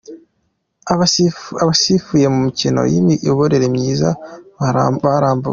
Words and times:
Abasifuye 1.63 2.25
mu 2.33 2.39
mikino 2.45 2.81
y’imiyoborere 2.91 3.65
myiza 3.75 4.09
barambuwe 5.03 5.49